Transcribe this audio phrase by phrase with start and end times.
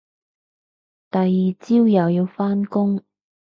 [1.11, 3.03] 第二朝又要返工